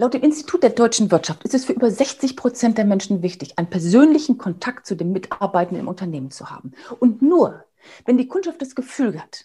[0.00, 3.58] Laut dem Institut der deutschen Wirtschaft ist es für über 60 Prozent der Menschen wichtig,
[3.58, 6.72] einen persönlichen Kontakt zu den Mitarbeitenden im Unternehmen zu haben.
[7.00, 7.66] Und nur,
[8.06, 9.44] wenn die Kundschaft das Gefühl hat,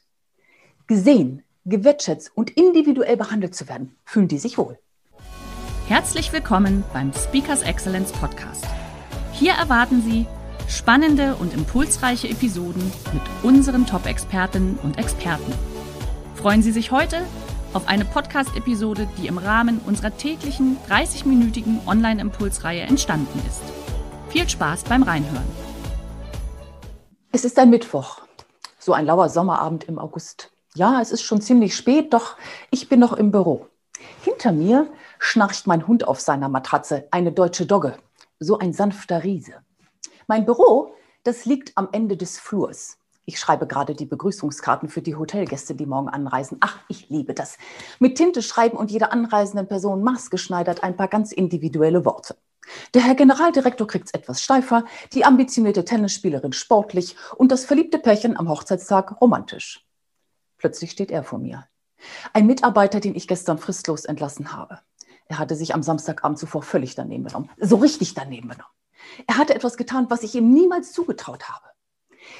[0.87, 4.79] gesehen, gewertschätzt und individuell behandelt zu werden, fühlen die sich wohl.
[5.87, 8.63] Herzlich willkommen beim Speakers Excellence Podcast.
[9.33, 10.25] Hier erwarten Sie
[10.69, 15.51] spannende und impulsreiche Episoden mit unseren Top-Expertinnen und Experten.
[16.33, 17.25] Freuen Sie sich heute
[17.75, 23.61] auf eine Podcast-Episode, die im Rahmen unserer täglichen 30-minütigen Online-Impulsreihe entstanden ist.
[24.29, 25.45] Viel Spaß beim Reinhören.
[27.33, 28.21] Es ist ein Mittwoch,
[28.79, 30.51] so ein lauer Sommerabend im August.
[30.73, 32.37] Ja, es ist schon ziemlich spät, doch
[32.71, 33.67] ich bin noch im Büro.
[34.23, 37.97] Hinter mir schnarcht mein Hund auf seiner Matratze, eine deutsche Dogge,
[38.39, 39.55] so ein sanfter Riese.
[40.27, 40.93] Mein Büro,
[41.25, 42.97] das liegt am Ende des Flurs.
[43.27, 46.57] Ich schreibe gerade die Begrüßungskarten für die Hotelgäste, die morgen anreisen.
[46.61, 47.57] Ach, ich liebe das.
[47.97, 52.37] Mit Tinte schreiben und jeder anreisenden Person maßgeschneidert ein paar ganz individuelle Worte.
[52.93, 58.47] Der Herr Generaldirektor kriegt's etwas steifer, die ambitionierte Tennisspielerin sportlich und das verliebte Pärchen am
[58.47, 59.83] Hochzeitstag romantisch.
[60.57, 61.67] Plötzlich steht er vor mir.
[62.31, 64.79] Ein Mitarbeiter, den ich gestern fristlos entlassen habe.
[65.27, 67.49] Er hatte sich am Samstagabend zuvor völlig daneben genommen.
[67.57, 68.69] So richtig daneben genommen.
[69.25, 71.64] Er hatte etwas getan, was ich ihm niemals zugetraut habe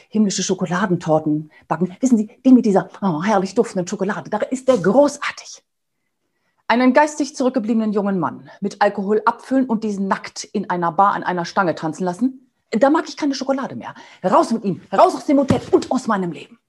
[0.10, 1.96] himmlische Schokoladentorten backen.
[2.00, 5.64] Wissen Sie, die mit dieser oh, herrlich duftenden Schokolade, da ist der großartig.
[6.68, 11.24] Einen geistig zurückgebliebenen jungen Mann mit Alkohol abfüllen und diesen nackt in einer Bar an
[11.24, 13.94] einer Stange tanzen lassen, da mag ich keine Schokolade mehr.
[14.24, 16.60] Raus mit ihm, raus aus dem Hotel und aus meinem Leben.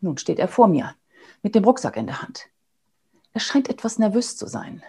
[0.00, 0.94] Nun steht er vor mir
[1.42, 2.46] mit dem Rucksack in der Hand.
[3.32, 4.82] Er scheint etwas nervös zu sein.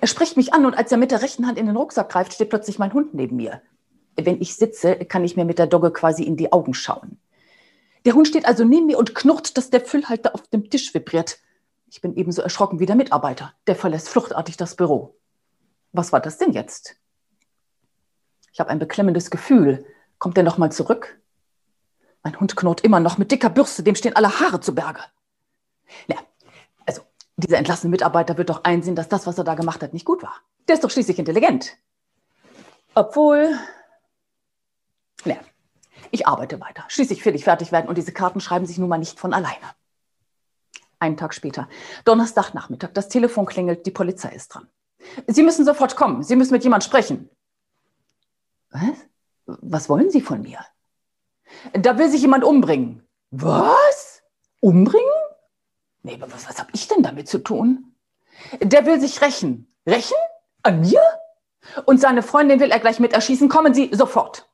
[0.00, 2.32] Er spricht mich an und als er mit der rechten Hand in den Rucksack greift,
[2.32, 3.62] steht plötzlich mein Hund neben mir
[4.16, 7.18] wenn ich sitze, kann ich mir mit der Dogge quasi in die Augen schauen.
[8.04, 11.38] Der Hund steht also neben mir und knurrt, dass der Füllhalter auf dem Tisch vibriert.
[11.90, 13.52] Ich bin ebenso erschrocken wie der Mitarbeiter.
[13.66, 15.16] Der verlässt fluchtartig das Büro.
[15.92, 16.96] Was war das denn jetzt?
[18.52, 19.84] Ich habe ein beklemmendes Gefühl.
[20.18, 21.20] Kommt er nochmal zurück?
[22.22, 25.00] Mein Hund knurrt immer noch mit dicker Bürste, dem stehen alle Haare zu Berge.
[26.06, 26.16] Na,
[26.86, 27.02] also,
[27.36, 30.22] dieser entlassene Mitarbeiter wird doch einsehen, dass das, was er da gemacht hat, nicht gut
[30.22, 30.36] war.
[30.68, 31.76] Der ist doch schließlich intelligent.
[32.94, 33.58] Obwohl,
[35.24, 35.36] ja,
[36.10, 36.84] ich arbeite weiter.
[36.88, 39.74] Schließlich will ich fertig werden und diese Karten schreiben sich nun mal nicht von alleine.
[40.98, 41.68] Einen Tag später,
[42.04, 44.68] Donnerstagnachmittag, das Telefon klingelt, die Polizei ist dran.
[45.26, 46.22] Sie müssen sofort kommen.
[46.22, 47.30] Sie müssen mit jemand sprechen.
[48.70, 48.82] Was?
[49.46, 50.58] Was wollen Sie von mir?
[51.72, 53.06] Da will sich jemand umbringen.
[53.30, 54.22] Was?
[54.60, 55.08] Umbringen?
[56.02, 57.94] Nee, aber was, was habe ich denn damit zu tun?
[58.60, 59.72] Der will sich rächen.
[59.86, 60.16] Rächen?
[60.62, 61.02] An mir?
[61.84, 63.48] Und seine Freundin will er gleich mit erschießen.
[63.48, 64.49] Kommen Sie sofort.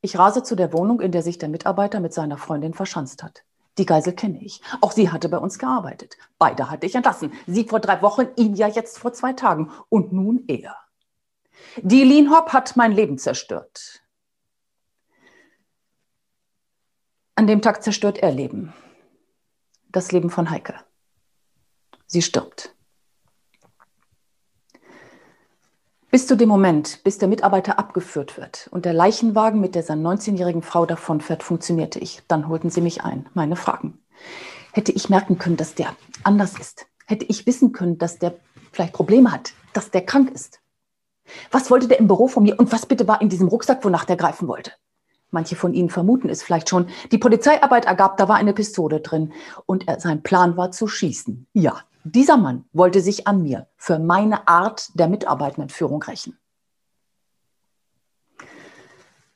[0.00, 3.44] Ich rase zu der Wohnung, in der sich der Mitarbeiter mit seiner Freundin verschanzt hat.
[3.78, 4.62] Die Geisel kenne ich.
[4.80, 6.16] Auch sie hatte bei uns gearbeitet.
[6.38, 7.32] Beide hatte ich entlassen.
[7.46, 9.70] Sie vor drei Wochen, ihn ja jetzt vor zwei Tagen.
[9.88, 10.76] Und nun er.
[11.78, 14.02] Die Lienhop hat mein Leben zerstört.
[17.34, 18.72] An dem Tag zerstört er Leben.
[19.90, 20.74] Das Leben von Heike.
[22.06, 22.75] Sie stirbt.
[26.16, 30.14] Bis zu dem Moment, bis der Mitarbeiter abgeführt wird und der Leichenwagen mit der seiner
[30.14, 32.22] 19-jährigen Frau davonfährt, funktionierte ich.
[32.26, 33.28] Dann holten sie mich ein.
[33.34, 33.98] Meine Fragen.
[34.72, 36.86] Hätte ich merken können, dass der anders ist?
[37.04, 38.32] Hätte ich wissen können, dass der
[38.72, 40.60] vielleicht Probleme hat, dass der krank ist?
[41.50, 44.06] Was wollte der im Büro von mir und was bitte war in diesem Rucksack, wonach
[44.06, 44.72] der greifen wollte?
[45.30, 46.88] Manche von Ihnen vermuten es vielleicht schon.
[47.12, 49.34] Die Polizeiarbeit ergab, da war eine Pistole drin
[49.66, 51.46] und er, sein Plan war zu schießen.
[51.52, 56.38] Ja, dieser Mann wollte sich an mir für meine Art der Mitarbeitendenführung rächen.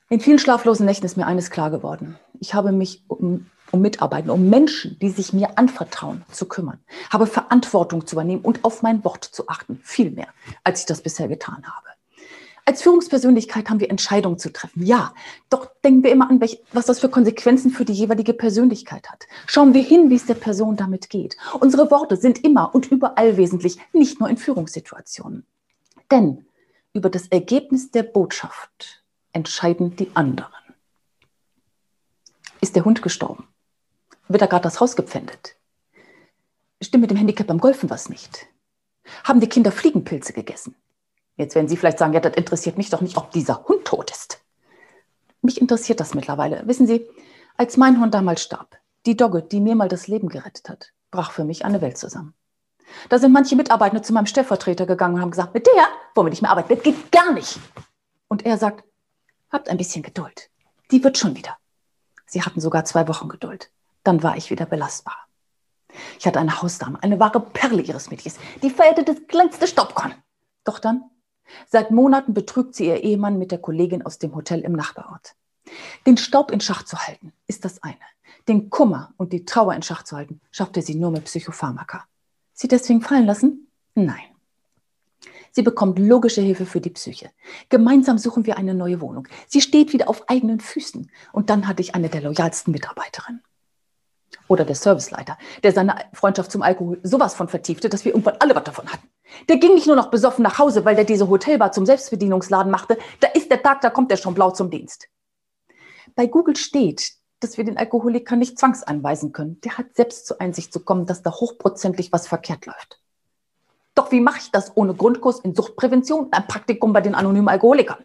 [0.09, 2.19] In vielen schlaflosen Nächten ist mir eines klar geworden.
[2.39, 6.79] Ich habe mich um, um Mitarbeiter, um Menschen, die sich mir anvertrauen, zu kümmern,
[7.09, 10.27] habe Verantwortung zu übernehmen und auf mein Wort zu achten, viel mehr,
[10.65, 11.87] als ich das bisher getan habe.
[12.65, 14.85] Als Führungspersönlichkeit haben wir Entscheidungen zu treffen.
[14.85, 15.13] Ja,
[15.49, 16.39] doch denken wir immer an,
[16.71, 19.25] was das für Konsequenzen für die jeweilige Persönlichkeit hat.
[19.47, 21.37] Schauen wir hin, wie es der Person damit geht.
[21.59, 25.45] Unsere Worte sind immer und überall wesentlich, nicht nur in Führungssituationen.
[26.11, 26.45] Denn
[26.93, 29.03] über das Ergebnis der Botschaft
[29.33, 30.51] entscheiden die anderen.
[32.59, 33.47] Ist der Hund gestorben?
[34.27, 35.55] Wird da gerade das Haus gepfändet?
[36.81, 38.47] Stimmt mit dem Handicap beim Golfen was nicht?
[39.23, 40.75] Haben die Kinder Fliegenpilze gegessen?
[41.37, 44.11] Jetzt werden Sie vielleicht sagen, ja, das interessiert mich doch nicht, ob dieser Hund tot
[44.11, 44.41] ist.
[45.41, 46.67] Mich interessiert das mittlerweile.
[46.67, 47.07] Wissen Sie,
[47.57, 51.31] als mein Hund damals starb, die Dogge, die mir mal das Leben gerettet hat, brach
[51.31, 52.33] für mich eine Welt zusammen.
[53.09, 56.31] Da sind manche Mitarbeiter zu meinem Stellvertreter gegangen und haben gesagt, mit der wollen wir
[56.31, 57.59] nicht mehr arbeiten, das geht gar nicht.
[58.27, 58.83] Und er sagt,
[59.51, 60.49] habt ein bisschen Geduld.
[60.91, 61.57] Die wird schon wieder.
[62.25, 63.71] Sie hatten sogar zwei Wochen Geduld.
[64.03, 65.27] Dann war ich wieder belastbar.
[66.19, 68.37] Ich hatte eine Hausdame, eine wahre Perle ihres Mädchens.
[68.61, 70.13] Die feierte das glänzende Staubkorn.
[70.63, 71.03] Doch dann,
[71.67, 75.35] seit Monaten betrügt sie ihr Ehemann mit der Kollegin aus dem Hotel im Nachbarort.
[76.05, 77.95] Den Staub in Schach zu halten, ist das eine.
[78.47, 82.05] Den Kummer und die Trauer in Schach zu halten, schaffte sie nur mit Psychopharmaka.
[82.53, 83.67] Sie deswegen fallen lassen?
[83.95, 84.31] Nein.
[85.51, 87.29] Sie bekommt logische Hilfe für die Psyche.
[87.69, 89.27] Gemeinsam suchen wir eine neue Wohnung.
[89.47, 91.11] Sie steht wieder auf eigenen Füßen.
[91.33, 93.43] Und dann hatte ich eine der loyalsten Mitarbeiterinnen.
[94.47, 98.55] Oder der Serviceleiter, der seine Freundschaft zum Alkohol sowas von vertiefte, dass wir irgendwann alle
[98.55, 99.07] was davon hatten.
[99.49, 102.97] Der ging nicht nur noch besoffen nach Hause, weil der diese Hotelbar zum Selbstbedienungsladen machte.
[103.19, 105.07] Da ist der Tag, da kommt er schon blau zum Dienst.
[106.15, 109.59] Bei Google steht, dass wir den Alkoholiker nicht zwangsanweisen können.
[109.61, 113.01] Der hat selbst zur Einsicht zu kommen, dass da hochprozentig was verkehrt läuft.
[113.95, 117.49] Doch wie mache ich das ohne Grundkurs in Suchtprävention und ein Praktikum bei den anonymen
[117.49, 118.03] Alkoholikern?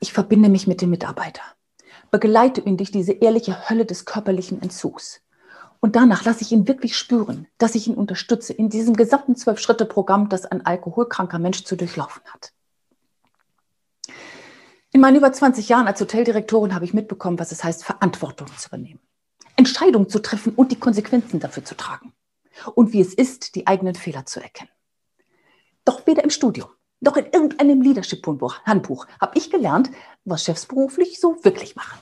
[0.00, 1.42] Ich verbinde mich mit dem Mitarbeiter,
[2.12, 5.22] begleite ihn durch diese ehrliche Hölle des körperlichen Entzugs.
[5.80, 10.28] Und danach lasse ich ihn wirklich spüren, dass ich ihn unterstütze in diesem gesamten Zwölf-Schritte-Programm,
[10.28, 12.52] das ein alkoholkranker Mensch zu durchlaufen hat.
[14.92, 18.68] In meinen über 20 Jahren als Hoteldirektorin habe ich mitbekommen, was es heißt, Verantwortung zu
[18.68, 19.00] übernehmen,
[19.56, 22.12] Entscheidungen zu treffen und die Konsequenzen dafür zu tragen
[22.74, 24.70] und wie es ist, die eigenen Fehler zu erkennen.
[25.86, 26.68] Doch weder im Studium
[27.02, 29.90] noch in irgendeinem Leadership-Handbuch habe ich gelernt,
[30.24, 31.98] was Chefs beruflich so wirklich machen.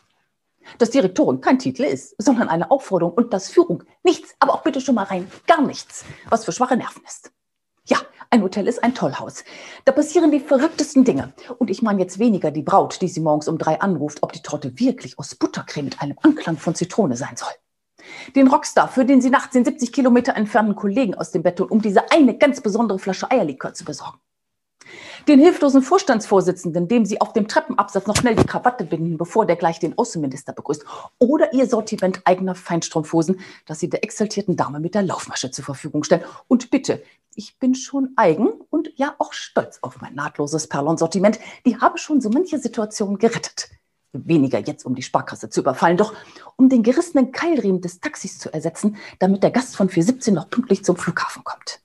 [0.79, 4.81] Dass Direktorin kein Titel ist, sondern eine Aufforderung und dass Führung nichts, aber auch bitte
[4.81, 7.33] schon mal rein gar nichts, was für schwache Nerven ist.
[7.87, 7.97] Ja,
[8.29, 9.43] ein Hotel ist ein Tollhaus.
[9.87, 11.33] Da passieren die verrücktesten Dinge.
[11.59, 14.43] Und ich meine jetzt weniger die Braut, die sie morgens um drei anruft, ob die
[14.43, 17.49] Torte wirklich aus Buttercreme mit einem Anklang von Zitrone sein soll
[18.35, 21.69] den Rockstar, für den sie nachts den 70 Kilometer entfernten Kollegen aus dem Bett tun,
[21.69, 24.19] um diese eine ganz besondere Flasche Eierlikör zu besorgen.
[25.29, 29.57] Den hilflosen Vorstandsvorsitzenden, dem sie auf dem Treppenabsatz noch schnell die Krawatte binden, bevor der
[29.57, 30.85] gleich den Außenminister begrüßt.
[31.19, 36.05] Oder ihr Sortiment eigener Feinstrumpfhosen, das sie der exaltierten Dame mit der Laufmasche zur Verfügung
[36.05, 36.25] stellen.
[36.49, 37.03] Und bitte,
[37.35, 41.39] ich bin schon eigen und ja auch stolz auf mein nahtloses Perlon-Sortiment.
[41.67, 43.71] Die habe schon so manche Situation gerettet
[44.13, 46.15] weniger jetzt, um die Sparkasse zu überfallen, doch
[46.57, 50.85] um den gerissenen Keilriemen des Taxis zu ersetzen, damit der Gast von 417 noch pünktlich
[50.85, 51.81] zum Flughafen kommt.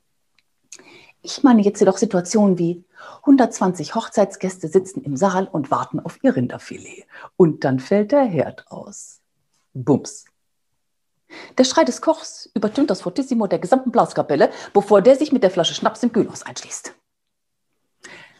[1.25, 2.85] Ich meine jetzt jedoch Situationen wie
[3.21, 7.07] 120 Hochzeitsgäste sitzen im Saal und warten auf ihr Rinderfilet.
[7.35, 9.21] Und dann fällt der Herd aus.
[9.73, 10.25] Bums.
[11.57, 15.49] Der Schrei des Kochs übertönt das Fortissimo der gesamten Blaskapelle, bevor der sich mit der
[15.49, 16.93] Flasche Schnaps im Kühlhaus einschließt.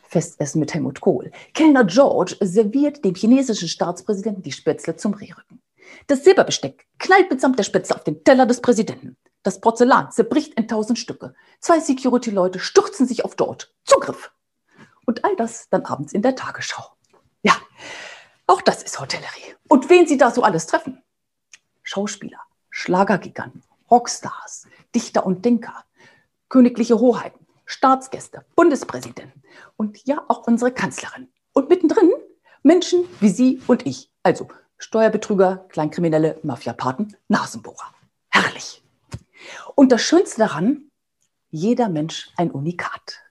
[0.08, 1.32] Festessen mit Helmut Kohl.
[1.56, 5.60] Kellner George serviert dem chinesischen Staatspräsidenten die Spätzle zum Rehrücken.
[6.06, 9.18] Das Silberbesteck knallt mitsamt der Spätzle auf den Teller des Präsidenten.
[9.46, 11.36] Das Porzellan zerbricht in tausend Stücke.
[11.60, 13.68] Zwei Security-Leute stürzen sich auf George.
[13.84, 14.32] Zugriff!
[15.06, 16.84] Und all das dann abends in der Tagesschau.
[17.44, 17.56] Ja,
[18.48, 19.56] auch das ist Hotellerie.
[19.68, 21.04] Und wen Sie da so alles treffen?
[21.84, 22.40] Schauspieler,
[22.72, 23.62] Schlagergiganten,
[23.92, 24.66] Rockstars,
[24.96, 25.86] Dichter und Denker,
[26.50, 29.44] königliche Hoheiten, Staatsgäste, Bundespräsidenten
[29.78, 31.30] und ja auch unsere Kanzlerin.
[31.54, 32.10] Und mittendrin
[32.64, 34.48] Menschen wie Sie und ich, also
[34.80, 37.94] Steuerbetrüger, Kleinkriminelle, Mafiapaten, Nasenbohrer.
[38.30, 38.82] Herrlich.
[39.76, 40.90] Und das Schönste daran,
[41.50, 43.22] jeder Mensch ein Unikat.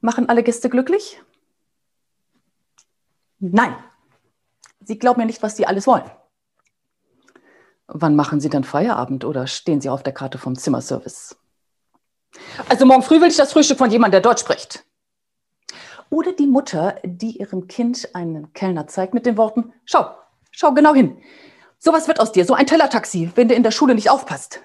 [0.00, 1.20] Machen alle Gäste glücklich?
[3.38, 3.74] Nein.
[4.84, 6.10] Sie glauben ja nicht, was Sie alles wollen.
[7.86, 11.36] Wann machen Sie dann Feierabend oder stehen Sie auf der Karte vom Zimmerservice?
[12.68, 14.84] Also morgen früh will ich das Frühstück von jemandem, der Deutsch spricht.
[16.10, 20.14] Oder die Mutter, die ihrem Kind einen Kellner zeigt mit den Worten, schau,
[20.50, 21.22] schau genau hin.
[21.84, 24.60] Sowas wird aus dir, so ein Tellertaxi, wenn du in der Schule nicht aufpasst.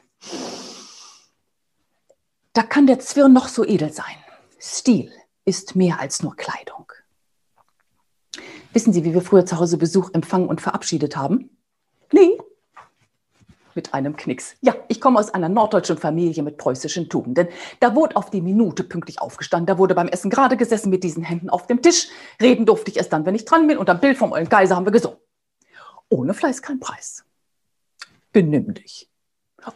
[2.54, 4.16] Da kann der Zwirn noch so edel sein.
[4.60, 5.12] Stil
[5.44, 6.92] ist mehr als nur Kleidung.
[8.72, 11.50] Wissen Sie, wie wir früher zu Hause Besuch empfangen und verabschiedet haben?
[12.12, 12.38] Nee,
[13.74, 14.56] mit einem Knicks.
[14.62, 17.48] Ja, ich komme aus einer norddeutschen Familie mit preußischen Tugenden.
[17.80, 19.66] Da wurde auf die Minute pünktlich aufgestanden.
[19.66, 22.10] Da wurde beim Essen gerade gesessen mit diesen Händen auf dem Tisch.
[22.40, 23.80] Reden durfte ich erst dann, wenn ich dran bin.
[23.80, 25.18] Und am Bild vom Eulen Geiser haben wir gesungen.
[26.10, 27.26] Ohne Fleiß kein Preis.
[28.32, 29.10] Benimm dich.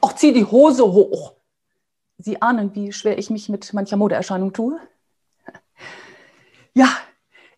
[0.01, 1.35] Auch zieh die Hose hoch.
[2.17, 4.79] Sie ahnen, wie schwer ich mich mit mancher Modeerscheinung tue?
[6.73, 6.95] Ja,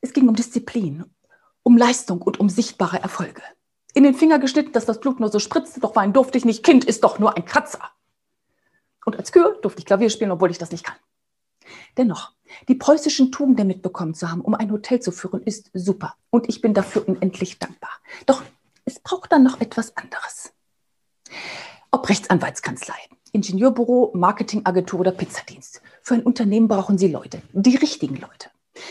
[0.02, 1.06] es ging um Disziplin,
[1.62, 3.44] um Leistung und um sichtbare Erfolge.
[3.94, 6.64] In den Finger geschnitten, dass das Blut nur so spritzte, doch Wein durfte ich nicht.
[6.64, 7.92] Kind ist doch nur ein Kratzer.
[9.06, 10.96] Und als Kühe durfte ich Klavier spielen, obwohl ich das nicht kann.
[11.98, 12.32] Dennoch,
[12.68, 16.16] die preußischen Tugenden mitbekommen zu haben, um ein Hotel zu führen, ist super.
[16.32, 17.92] Und ich bin dafür unendlich dankbar.
[18.26, 18.42] Doch
[18.86, 20.54] es braucht dann noch etwas anderes.
[21.92, 22.96] Ob Rechtsanwaltskanzlei,
[23.32, 25.82] Ingenieurbüro, Marketingagentur oder Pizzadienst.
[26.02, 28.50] Für ein Unternehmen brauchen Sie Leute, die richtigen Leute.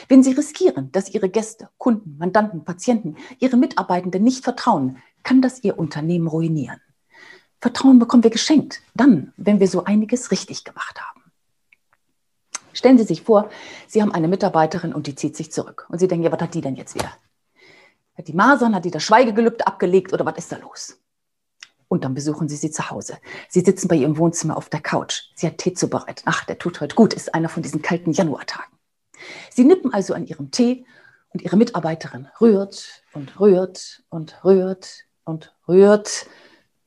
[0.08, 5.62] Wenn Sie riskieren, dass Ihre Gäste, Kunden, Mandanten, Patienten, Ihre Mitarbeitenden nicht vertrauen, kann das
[5.62, 6.80] Ihr Unternehmen ruinieren.
[7.60, 11.22] Vertrauen bekommen wir geschenkt, dann, wenn wir so einiges richtig gemacht haben.
[12.72, 13.50] Stellen Sie sich vor,
[13.86, 15.86] Sie haben eine Mitarbeiterin und die zieht sich zurück.
[15.88, 17.12] Und Sie denken, ja, was hat die denn jetzt wieder?
[18.16, 20.98] Hat die Masern, hat die das Schweigegelübde abgelegt oder was ist da los?
[21.88, 23.18] Und dann besuchen Sie sie zu Hause.
[23.48, 25.24] Sie sitzen bei ihrem Wohnzimmer auf der Couch.
[25.34, 26.24] Sie hat Tee zubereitet.
[26.26, 28.72] Ach, der tut heute gut, ist einer von diesen kalten Januartagen.
[29.50, 30.86] Sie nippen also an ihrem Tee
[31.34, 36.26] und ihre Mitarbeiterin rührt und rührt und rührt und rührt.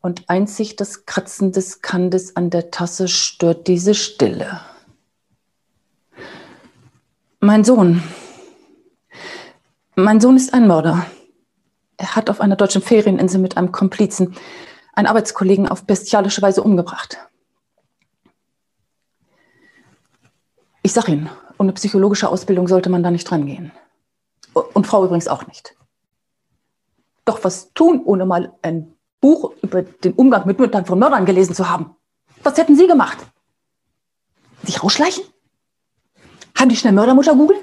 [0.01, 4.61] Und einzig das Kratzen des Kandes an der Tasse stört diese Stille.
[7.39, 8.01] Mein Sohn.
[9.95, 11.05] Mein Sohn ist ein Mörder.
[11.97, 14.35] Er hat auf einer deutschen Ferieninsel mit einem Komplizen
[14.93, 17.17] einen Arbeitskollegen auf bestialische Weise umgebracht.
[20.81, 23.71] Ich sag Ihnen, ohne psychologische Ausbildung sollte man da nicht dran gehen.
[24.53, 25.75] Und Frau übrigens auch nicht.
[27.25, 31.55] Doch was tun, ohne mal ein Buch über den Umgang mit Müttern von Mördern gelesen
[31.55, 31.95] zu haben?
[32.43, 33.17] Was hätten Sie gemacht?
[34.63, 35.23] Sich rausschleichen?
[36.57, 37.59] Haben die schnell Mördermutter googeln?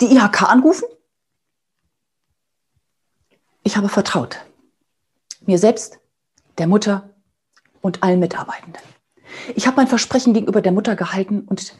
[0.00, 0.84] Die IHK anrufen?
[3.66, 4.36] Ich habe vertraut.
[5.46, 5.98] Mir selbst,
[6.58, 7.10] der Mutter
[7.80, 8.82] und allen Mitarbeitenden.
[9.54, 11.74] Ich habe mein Versprechen gegenüber der Mutter gehalten und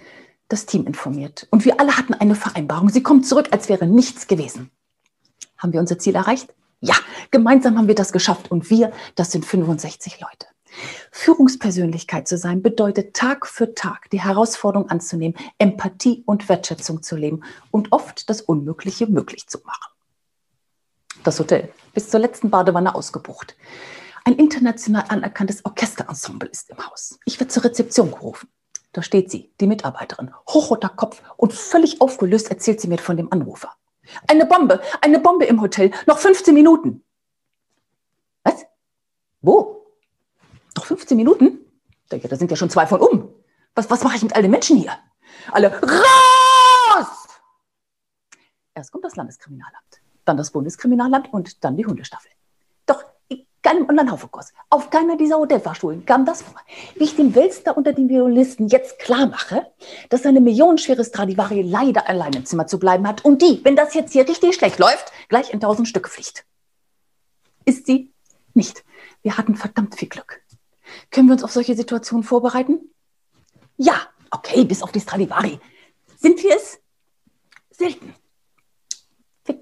[0.48, 1.46] das Team informiert.
[1.50, 2.88] Und wir alle hatten eine Vereinbarung.
[2.88, 4.70] Sie kommt zurück, als wäre nichts gewesen.
[5.58, 6.54] Haben wir unser Ziel erreicht?
[6.80, 6.94] Ja,
[7.30, 8.50] gemeinsam haben wir das geschafft.
[8.50, 10.46] Und wir, das sind 65 Leute.
[11.12, 17.44] Führungspersönlichkeit zu sein bedeutet Tag für Tag die Herausforderung anzunehmen, Empathie und Wertschätzung zu leben
[17.70, 19.93] und oft das Unmögliche möglich zu machen.
[21.24, 23.56] Das Hotel bis zur letzten Badewanne ausgebucht.
[24.24, 27.18] Ein international anerkanntes Orchesterensemble ist im Haus.
[27.24, 28.48] Ich werde zur Rezeption gerufen.
[28.92, 33.32] Da steht sie, die Mitarbeiterin, hochroter Kopf und völlig aufgelöst erzählt sie mir von dem
[33.32, 33.72] Anrufer.
[34.28, 37.02] Eine Bombe, eine Bombe im Hotel, noch 15 Minuten.
[38.44, 38.66] Was?
[39.40, 39.86] Wo?
[40.76, 41.58] Noch 15 Minuten?
[42.12, 43.34] Denke, da sind ja schon zwei von um.
[43.74, 44.92] Was, was mache ich mit all den Menschen hier?
[45.50, 47.08] Alle raus!
[48.74, 52.30] Erst kommt das Landeskriminalamt, dann das Bundeskriminalamt und dann die Hundestaffel
[53.64, 56.60] keinem Online-Haufekurs, auf keiner dieser Hotelfachschulen kam das vor.
[56.96, 59.66] Wie ich dem Welster unter den Violisten jetzt klar mache,
[60.10, 63.94] dass seine millionenschwere Stradivari leider allein im Zimmer zu bleiben hat und die, wenn das
[63.94, 66.44] jetzt hier richtig schlecht läuft, gleich in tausend Stücke fliegt.
[67.64, 68.12] Ist sie
[68.52, 68.84] nicht.
[69.22, 70.42] Wir hatten verdammt viel Glück.
[71.10, 72.90] Können wir uns auf solche Situationen vorbereiten?
[73.78, 73.94] Ja,
[74.30, 75.58] okay, bis auf die Stradivari.
[76.18, 76.78] Sind wir es?
[77.70, 78.14] Selten.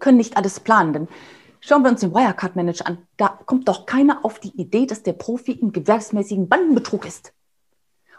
[0.02, 1.08] Können nicht alles planen, denn
[1.64, 3.06] Schauen wir uns den Wirecard-Manager an.
[3.16, 7.32] Da kommt doch keiner auf die Idee, dass der Profi im gewerbsmäßigen Bandenbetrug ist.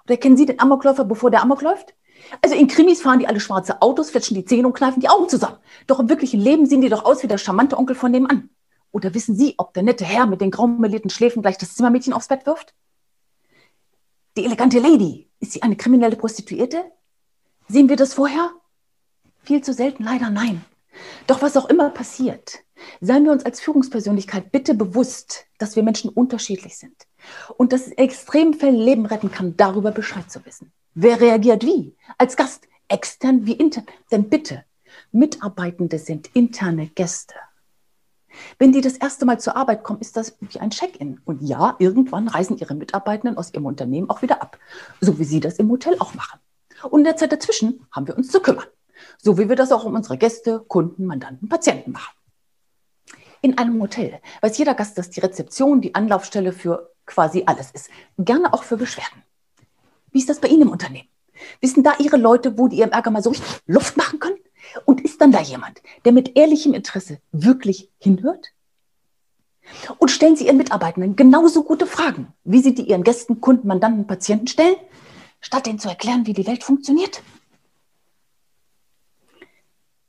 [0.06, 1.94] Oder kennen Sie den Amokläufer, bevor der Amok läuft?
[2.42, 5.28] Also in Krimis fahren die alle schwarze Autos, fletschen die Zähne und kneifen die Augen
[5.28, 5.58] zusammen.
[5.88, 8.50] Doch im wirklichen Leben sehen die doch aus wie der charmante Onkel von nebenan.
[8.92, 12.30] Oder wissen Sie, ob der nette Herr mit den graumelierten Schläfen gleich das Zimmermädchen aufs
[12.30, 12.74] Bett wirft?
[14.38, 16.82] Die elegante Lady, ist sie eine kriminelle Prostituierte?
[17.68, 18.52] Sehen wir das vorher?
[19.42, 20.64] Viel zu selten leider nein.
[21.28, 22.60] Doch was auch immer passiert,
[23.02, 26.96] seien wir uns als Führungspersönlichkeit bitte bewusst, dass wir Menschen unterschiedlich sind
[27.58, 30.72] und dass Extremfällen Leben retten kann, darüber Bescheid zu wissen.
[30.94, 31.96] Wer reagiert wie?
[32.18, 33.86] Als Gast, extern wie intern.
[34.12, 34.64] Denn bitte,
[35.12, 37.36] Mitarbeitende sind interne Gäste.
[38.58, 41.22] Wenn die das erste Mal zur Arbeit kommen, ist das wie ein Check-in.
[41.26, 44.58] Und ja, irgendwann reisen ihre Mitarbeitenden aus ihrem Unternehmen auch wieder ab.
[45.02, 46.40] So wie sie das im Hotel auch machen.
[46.90, 48.66] Und in der Zeit dazwischen haben wir uns zu kümmern.
[49.18, 52.14] So wie wir das auch um unsere Gäste, Kunden, Mandanten, Patienten machen.
[53.42, 57.90] In einem Hotel weiß jeder Gast, dass die Rezeption die Anlaufstelle für quasi alles ist.
[58.18, 59.24] Gerne auch für Beschwerden.
[60.12, 61.10] Wie ist das bei Ihnen im Unternehmen?
[61.60, 64.38] Wissen da Ihre Leute, wo die ihrem Ärger mal so richtig Luft machen können?
[64.86, 68.54] Und ist dann da jemand, der mit ehrlichem Interesse wirklich hinhört?
[69.98, 74.08] Und stellen Sie Ihren Mitarbeitenden genauso gute Fragen, wie Sie die Ihren Gästen, Kunden, Mandanten,
[74.08, 74.76] Patienten stellen,
[75.40, 77.22] statt ihnen zu erklären, wie die Welt funktioniert?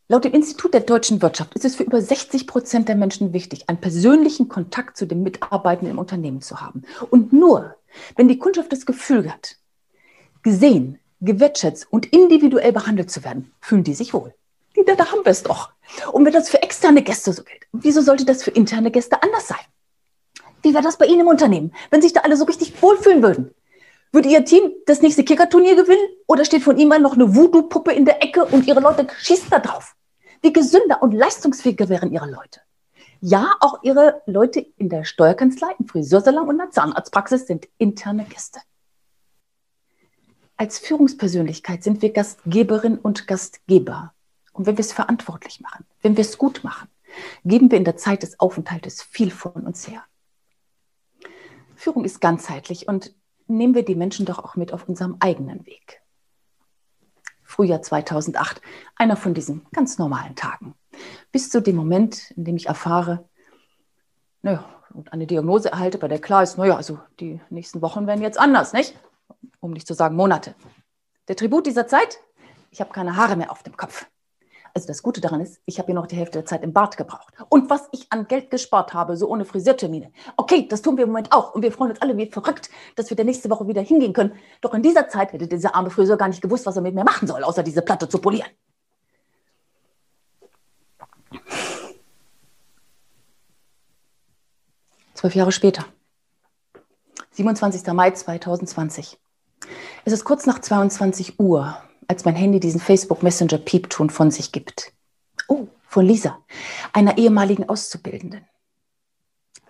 [0.06, 3.70] Laut dem Institut der deutschen Wirtschaft ist es für über 60 Prozent der Menschen wichtig,
[3.70, 6.82] einen persönlichen Kontakt zu den Mitarbeitenden im Unternehmen zu haben.
[7.08, 7.76] Und nur,
[8.16, 9.56] wenn die Kundschaft das Gefühl hat,
[10.42, 14.34] gesehen, gewertschätzt und individuell behandelt zu werden, fühlen die sich wohl.
[14.86, 15.70] Da, da haben wir es doch.
[16.12, 19.48] Und wenn das für externe Gäste so gilt, wieso sollte das für interne Gäste anders
[19.48, 19.64] sein?
[20.62, 23.54] Wie wäre das bei Ihnen im Unternehmen, wenn sich da alle so richtig wohlfühlen würden?
[24.14, 28.04] Würde Ihr Team das nächste Kickerturnier gewinnen oder steht von Ihnen noch eine Voodoo-Puppe in
[28.04, 29.96] der Ecke und Ihre Leute schießen da drauf?
[30.40, 32.60] Wie gesünder und leistungsfähiger wären Ihre Leute?
[33.20, 38.24] Ja, auch Ihre Leute in der Steuerkanzlei, im Friseursalon und in der Zahnarztpraxis sind interne
[38.24, 38.60] Gäste.
[40.56, 44.14] Als Führungspersönlichkeit sind wir Gastgeberin und Gastgeber.
[44.52, 46.88] Und wenn wir es verantwortlich machen, wenn wir es gut machen,
[47.44, 50.04] geben wir in der Zeit des Aufenthaltes viel von uns her.
[51.74, 53.12] Führung ist ganzheitlich und
[53.46, 56.02] nehmen wir die Menschen doch auch mit auf unserem eigenen Weg.
[57.42, 58.60] Frühjahr 2008,
[58.96, 60.74] einer von diesen ganz normalen Tagen.
[61.30, 63.28] Bis zu dem Moment, in dem ich erfahre,
[64.42, 68.22] naja, und eine Diagnose erhalte, bei der klar ist, naja, also die nächsten Wochen werden
[68.22, 68.98] jetzt anders, nicht?
[69.60, 70.54] Um nicht zu sagen Monate.
[71.28, 72.18] Der Tribut dieser Zeit?
[72.70, 74.06] Ich habe keine Haare mehr auf dem Kopf.
[74.76, 76.96] Also das Gute daran ist, ich habe hier noch die Hälfte der Zeit im Bart
[76.96, 77.32] gebraucht.
[77.48, 80.10] Und was ich an Geld gespart habe, so ohne Friseurtermine.
[80.36, 81.54] Okay, das tun wir im Moment auch.
[81.54, 84.32] Und wir freuen uns alle wie verrückt, dass wir der nächste Woche wieder hingehen können.
[84.60, 87.04] Doch in dieser Zeit hätte dieser arme Friseur gar nicht gewusst, was er mit mir
[87.04, 88.50] machen soll, außer diese Platte zu polieren.
[95.14, 95.84] Zwölf Jahre später.
[97.30, 97.86] 27.
[97.92, 99.20] Mai 2020.
[100.04, 101.76] Es ist kurz nach 22 Uhr
[102.14, 104.92] als mein Handy diesen Facebook Messenger Piepton von sich gibt.
[105.48, 106.38] Oh, von Lisa,
[106.92, 108.46] einer ehemaligen Auszubildenden.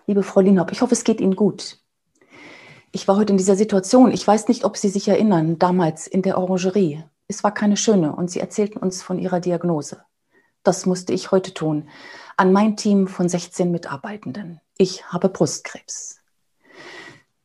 [0.05, 1.79] Liebe Frau Linhopp, ich hoffe, es geht Ihnen gut.
[2.91, 4.11] Ich war heute in dieser Situation.
[4.11, 7.03] Ich weiß nicht, ob Sie sich erinnern, damals in der Orangerie.
[7.27, 10.03] Es war keine schöne und Sie erzählten uns von Ihrer Diagnose.
[10.61, 11.89] Das musste ich heute tun.
[12.37, 14.61] An mein Team von 16 Mitarbeitenden.
[14.77, 16.19] Ich habe Brustkrebs.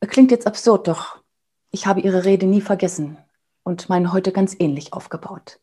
[0.00, 1.22] Klingt jetzt absurd, doch
[1.70, 3.16] ich habe Ihre Rede nie vergessen
[3.70, 5.60] und meine heute ganz ähnlich aufgebaut,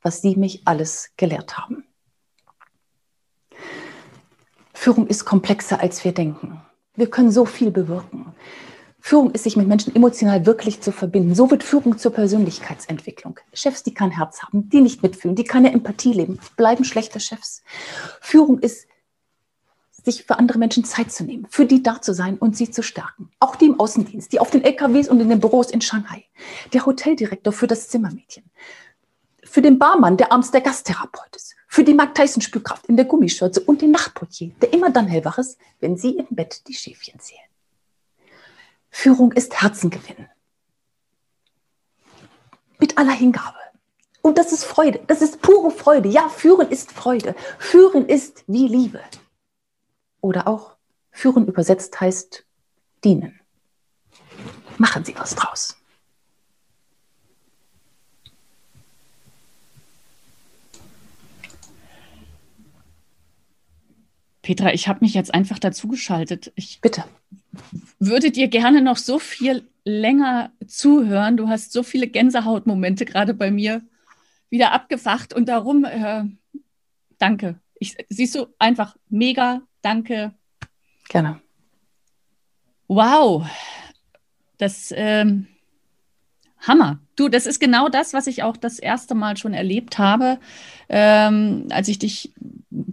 [0.00, 1.84] was Sie mich alles gelehrt haben.
[4.72, 6.62] Führung ist komplexer, als wir denken.
[6.94, 8.34] Wir können so viel bewirken.
[8.98, 11.34] Führung ist, sich mit Menschen emotional wirklich zu verbinden.
[11.34, 13.38] So wird Führung zur Persönlichkeitsentwicklung.
[13.52, 17.62] Chefs, die kein Herz haben, die nicht mitfühlen, die keine Empathie leben, bleiben schlechte Chefs.
[18.22, 18.86] Führung ist,
[20.04, 22.82] sich für andere Menschen Zeit zu nehmen, für die da zu sein und sie zu
[22.82, 23.30] stärken.
[23.40, 26.24] Auch die im Außendienst, die auf den LKWs und in den Büros in Shanghai.
[26.72, 28.44] Der Hoteldirektor für das Zimmermädchen.
[29.44, 31.54] Für den Barmann, der abends der Gasttherapeut ist.
[31.66, 35.38] Für die Mark Tyson Spülkraft in der Gummischürze und den Nachtportier, der immer dann hellwach
[35.38, 37.40] ist, wenn sie im Bett die Schäfchen zählen.
[38.90, 40.28] Führung ist Herzen gewinnen.
[42.78, 43.56] Mit aller Hingabe.
[44.22, 45.00] Und das ist Freude.
[45.06, 46.08] Das ist pure Freude.
[46.08, 47.34] Ja, führen ist Freude.
[47.58, 49.00] Führen ist wie Liebe.
[50.20, 50.76] Oder auch
[51.10, 52.44] führen übersetzt heißt
[53.04, 53.40] dienen.
[54.78, 55.76] Machen Sie was draus.
[64.42, 66.52] Petra, ich habe mich jetzt einfach dazugeschaltet.
[66.56, 67.04] Ich Bitte.
[67.98, 71.36] würde dir gerne noch so viel länger zuhören.
[71.36, 73.82] Du hast so viele Gänsehautmomente gerade bei mir
[74.48, 76.24] wieder abgefacht und darum äh,
[77.18, 77.60] danke.
[77.78, 80.34] Ich, siehst du, einfach mega Danke.
[81.08, 81.40] Gerne.
[82.88, 83.46] Wow.
[84.58, 85.46] Das ähm,
[86.60, 87.00] Hammer.
[87.16, 90.38] Du, das ist genau das, was ich auch das erste Mal schon erlebt habe,
[90.88, 92.32] ähm, als ich dich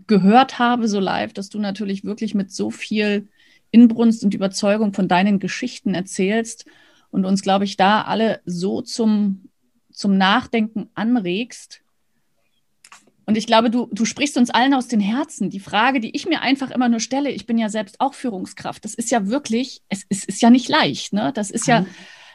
[0.08, 3.28] gehört habe, so live, dass du natürlich wirklich mit so viel
[3.72, 6.66] Inbrunst und Überzeugung von deinen Geschichten erzählst
[7.12, 9.50] und uns, glaube ich, da alle so zum,
[9.92, 11.82] zum Nachdenken anregst.
[13.28, 15.50] Und ich glaube, du, du sprichst uns allen aus den Herzen.
[15.50, 18.86] Die Frage, die ich mir einfach immer nur stelle, ich bin ja selbst auch Führungskraft.
[18.86, 21.12] Das ist ja wirklich, es, es ist ja nicht leicht.
[21.12, 21.34] Ne?
[21.36, 21.86] Das ist ja,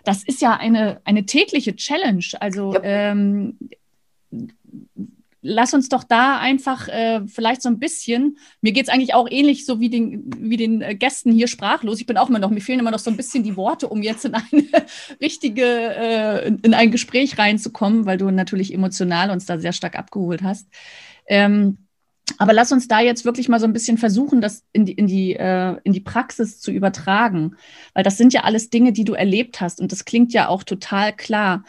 [0.04, 2.26] das ist ja eine, eine tägliche Challenge.
[2.40, 2.82] Also ja.
[2.82, 3.58] ähm,
[5.42, 9.28] lass uns doch da einfach äh, vielleicht so ein bisschen, mir geht es eigentlich auch
[9.28, 12.00] ähnlich so wie den, wie den äh, Gästen hier sprachlos.
[12.00, 14.02] Ich bin auch immer noch, mir fehlen immer noch so ein bisschen die Worte, um
[14.02, 14.46] jetzt in eine
[15.20, 20.42] richtige, äh, in ein Gespräch reinzukommen, weil du natürlich emotional uns da sehr stark abgeholt
[20.42, 20.68] hast.
[21.26, 21.78] Ähm,
[22.38, 25.06] aber lass uns da jetzt wirklich mal so ein bisschen versuchen, das in die, in,
[25.06, 27.56] die, äh, in die Praxis zu übertragen,
[27.94, 30.62] weil das sind ja alles Dinge, die du erlebt hast und das klingt ja auch
[30.62, 31.64] total klar.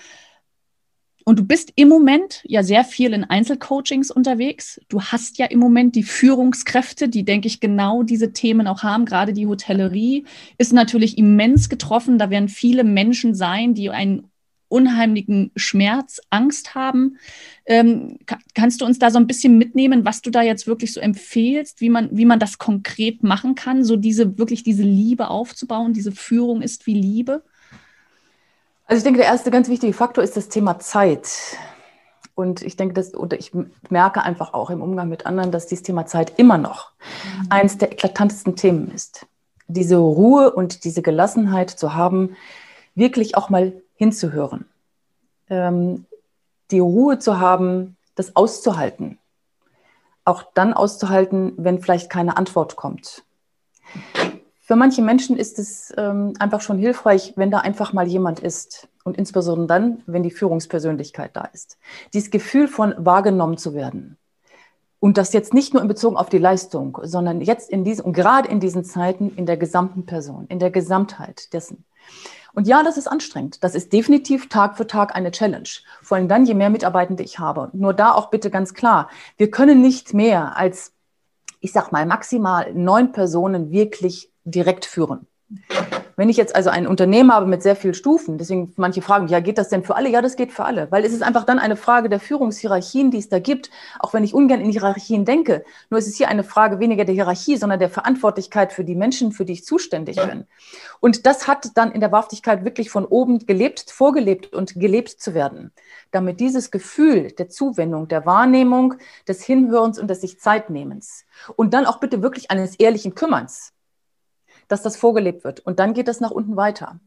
[1.26, 4.82] Und du bist im Moment ja sehr viel in Einzelcoachings unterwegs.
[4.90, 9.06] Du hast ja im Moment die Führungskräfte, die, denke ich, genau diese Themen auch haben.
[9.06, 10.26] Gerade die Hotellerie
[10.58, 12.18] ist natürlich immens getroffen.
[12.18, 14.30] Da werden viele Menschen sein, die einen
[14.74, 17.18] unheimlichen Schmerz, Angst haben.
[17.68, 18.18] Ähm,
[18.56, 21.80] kannst du uns da so ein bisschen mitnehmen, was du da jetzt wirklich so empfehlst,
[21.80, 26.12] wie man, wie man das konkret machen kann, so diese wirklich diese Liebe aufzubauen, diese
[26.12, 27.44] Führung ist wie Liebe?
[28.94, 31.58] Also ich denke, der erste ganz wichtige Faktor ist das Thema Zeit.
[32.36, 33.52] Und ich denke, dass, oder ich
[33.90, 36.92] merke einfach auch im Umgang mit anderen, dass dieses Thema Zeit immer noch
[37.40, 37.48] mhm.
[37.50, 39.26] eines der eklatantesten Themen ist.
[39.66, 42.36] Diese Ruhe und diese Gelassenheit zu haben,
[42.94, 44.68] wirklich auch mal hinzuhören.
[45.50, 46.06] Ähm,
[46.70, 49.18] die Ruhe zu haben, das auszuhalten.
[50.24, 53.24] Auch dann auszuhalten, wenn vielleicht keine Antwort kommt.
[54.74, 58.88] Für manche Menschen ist es ähm, einfach schon hilfreich, wenn da einfach mal jemand ist.
[59.04, 61.78] Und insbesondere dann, wenn die Führungspersönlichkeit da ist.
[62.16, 64.18] Dieses Gefühl von wahrgenommen zu werden.
[65.00, 68.14] Und das jetzt nicht nur in Bezug auf die Leistung, sondern jetzt in diesen, und
[68.14, 71.86] gerade in diesen Zeiten in der gesamten Person, in der Gesamtheit dessen.
[72.56, 73.64] Und ja, das ist anstrengend.
[73.64, 75.70] Das ist definitiv Tag für Tag eine Challenge.
[76.02, 77.70] Vor allem dann, je mehr Mitarbeitende ich habe.
[77.74, 79.08] Nur da auch bitte ganz klar,
[79.38, 80.94] wir können nicht mehr als,
[81.60, 85.28] ich sag mal, maximal neun Personen wirklich direkt führen.
[86.16, 89.40] Wenn ich jetzt also ein Unternehmen habe mit sehr vielen Stufen, deswegen manche fragen, ja,
[89.40, 90.10] geht das denn für alle?
[90.10, 93.18] Ja, das geht für alle, weil es ist einfach dann eine Frage der Führungshierarchien, die
[93.18, 95.64] es da gibt, auch wenn ich ungern in Hierarchien denke.
[95.90, 99.32] Nur ist es hier eine Frage weniger der Hierarchie, sondern der Verantwortlichkeit für die Menschen,
[99.32, 100.46] für die ich zuständig bin.
[101.00, 105.34] Und das hat dann in der Wahrhaftigkeit wirklich von oben gelebt, vorgelebt und gelebt zu
[105.34, 105.72] werden,
[106.12, 108.96] damit dieses Gefühl der Zuwendung, der Wahrnehmung,
[109.28, 111.26] des Hinhörens und des sich Zeitnehmens
[111.56, 113.74] und dann auch bitte wirklich eines ehrlichen Kümmerns,
[114.74, 115.60] dass das vorgelebt wird.
[115.60, 117.00] Und dann geht das nach unten weiter.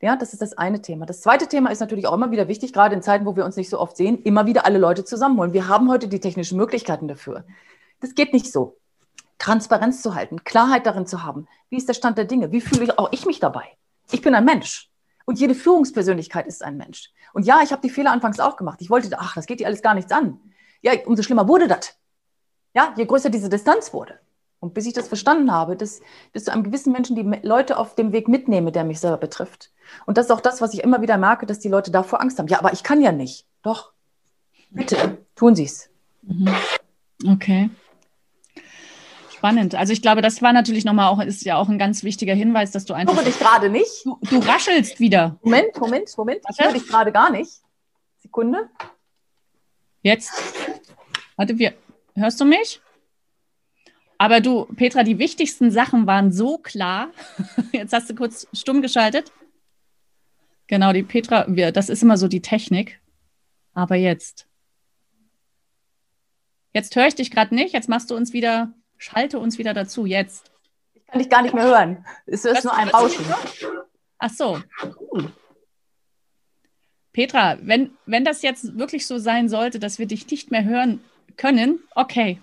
[0.00, 1.04] Ja, das ist das eine Thema.
[1.04, 3.56] Das zweite Thema ist natürlich auch immer wieder wichtig, gerade in Zeiten, wo wir uns
[3.56, 5.52] nicht so oft sehen, immer wieder alle Leute zusammenholen.
[5.52, 7.44] Wir haben heute die technischen Möglichkeiten dafür.
[8.00, 8.76] Das geht nicht so.
[9.38, 11.48] Transparenz zu halten, Klarheit darin zu haben.
[11.70, 12.52] Wie ist der Stand der Dinge?
[12.52, 13.64] Wie fühle ich auch ich mich dabei?
[14.12, 14.88] Ich bin ein Mensch.
[15.26, 17.10] Und jede Führungspersönlichkeit ist ein Mensch.
[17.32, 18.80] Und ja, ich habe die Fehler anfangs auch gemacht.
[18.80, 20.40] Ich wollte, ach, das geht dir alles gar nichts an.
[20.80, 21.98] Ja, umso schlimmer wurde das.
[22.74, 24.20] Ja, je größer diese Distanz wurde.
[24.60, 26.00] Und bis ich das verstanden habe, dass
[26.32, 29.70] bis zu einem gewissen Menschen die Leute auf dem Weg mitnehme, der mich selber betrifft.
[30.04, 32.38] Und das ist auch das, was ich immer wieder merke, dass die Leute davor Angst
[32.38, 32.48] haben.
[32.48, 33.46] Ja, aber ich kann ja nicht.
[33.62, 33.92] Doch.
[34.70, 35.88] Bitte, tun Sie es.
[36.22, 36.48] Mhm.
[37.26, 37.70] Okay.
[39.38, 39.76] Spannend.
[39.76, 42.72] Also ich glaube, das war natürlich nochmal auch, ist ja auch ein ganz wichtiger Hinweis,
[42.72, 43.12] dass du einfach.
[43.14, 44.04] Ich höre dich gerade nicht.
[44.04, 45.38] Du, du, raschelst wieder.
[45.42, 46.40] Moment, Moment, Moment.
[46.50, 47.52] Ich höre dich gerade gar nicht.
[48.18, 48.68] Sekunde.
[50.02, 50.32] Jetzt.
[51.36, 51.74] Warte, wir.
[52.16, 52.80] Hörst du mich?
[54.18, 57.10] Aber du, Petra, die wichtigsten Sachen waren so klar.
[57.72, 59.32] Jetzt hast du kurz stumm geschaltet.
[60.66, 63.00] Genau, die Petra, wir, das ist immer so die Technik.
[63.72, 64.46] Aber jetzt.
[66.74, 67.72] Jetzt höre ich dich gerade nicht.
[67.72, 70.04] Jetzt machst du uns wieder, schalte uns wieder dazu.
[70.04, 70.50] Jetzt.
[70.92, 72.04] Ich kann dich gar nicht mehr hören.
[72.26, 73.24] Es ist nur ein Rauschen.
[74.18, 74.60] Ach so.
[77.12, 81.00] Petra, wenn, wenn das jetzt wirklich so sein sollte, dass wir dich nicht mehr hören
[81.36, 82.40] können, okay,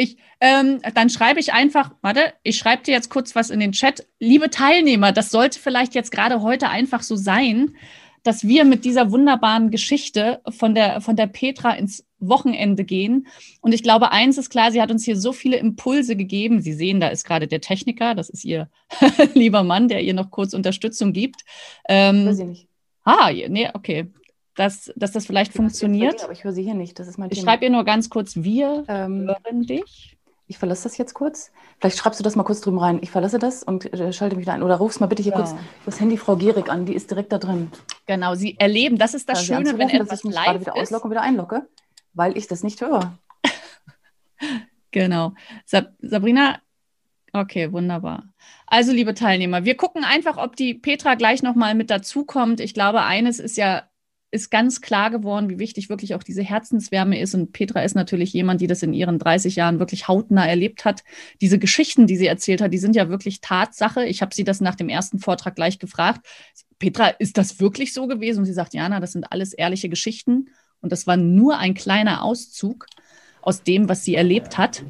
[0.00, 3.72] ich, ähm, dann schreibe ich einfach, warte, ich schreibe dir jetzt kurz was in den
[3.72, 4.06] Chat.
[4.18, 7.76] Liebe Teilnehmer, das sollte vielleicht jetzt gerade heute einfach so sein,
[8.22, 13.26] dass wir mit dieser wunderbaren Geschichte von der, von der Petra ins Wochenende gehen.
[13.60, 16.62] Und ich glaube, eins ist klar, sie hat uns hier so viele Impulse gegeben.
[16.62, 18.70] Sie sehen, da ist gerade der Techniker, das ist ihr
[19.34, 21.44] lieber Mann, der ihr noch kurz Unterstützung gibt.
[21.88, 22.68] Ähm, Weiß ich nicht.
[23.04, 24.10] Ah, nee, okay
[24.60, 26.20] dass, dass das vielleicht funktioniert.
[26.20, 26.98] Dir, aber ich höre sie hier nicht.
[26.98, 30.18] Das ist mein ich schreibe ihr nur ganz kurz, wir ähm, hören dich.
[30.48, 31.50] Ich verlasse das jetzt kurz.
[31.78, 32.98] Vielleicht schreibst du das mal kurz drüben rein.
[33.00, 34.62] Ich verlasse das und äh, schalte mich da ein.
[34.62, 35.38] Oder rufst mal bitte hier ja.
[35.38, 35.54] kurz
[35.86, 36.84] das Handy Frau Gierig an.
[36.84, 37.70] Die ist direkt da drin.
[38.04, 38.98] Genau, sie erleben.
[38.98, 40.82] Das ist das ja, Schöne, wenn etwas dass ich mich live gerade wieder ist.
[40.82, 41.66] auslocke und wieder einlocke,
[42.12, 43.16] weil ich das nicht höre.
[44.90, 45.32] genau.
[45.64, 46.58] Sab Sabrina,
[47.32, 48.24] okay, wunderbar.
[48.66, 52.60] Also, liebe Teilnehmer, wir gucken einfach, ob die Petra gleich nochmal mit dazukommt.
[52.60, 53.84] Ich glaube, eines ist ja
[54.32, 57.34] ist ganz klar geworden, wie wichtig wirklich auch diese Herzenswärme ist.
[57.34, 61.02] Und Petra ist natürlich jemand, die das in ihren 30 Jahren wirklich hautnah erlebt hat.
[61.40, 64.04] Diese Geschichten, die sie erzählt hat, die sind ja wirklich Tatsache.
[64.06, 66.26] Ich habe sie das nach dem ersten Vortrag gleich gefragt.
[66.78, 68.40] Petra, ist das wirklich so gewesen?
[68.40, 70.50] Und sie sagt, Jana, das sind alles ehrliche Geschichten.
[70.80, 72.86] Und das war nur ein kleiner Auszug
[73.42, 74.84] aus dem, was sie erlebt hat.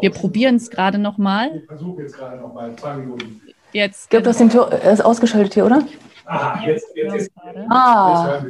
[0.00, 1.58] Wir probieren es gerade nochmal.
[1.58, 3.40] Ich versuche jetzt gerade nochmal, zwei Minuten.
[3.72, 4.04] Jetzt.
[4.04, 5.86] Ich glaube, das ist ausgeschaltet hier, oder?
[6.24, 7.32] Aha, jetzt, jetzt ist
[7.68, 8.42] ah.